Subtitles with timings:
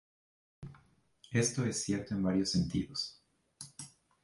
[1.31, 3.21] Esto es cierto en varios sentidos.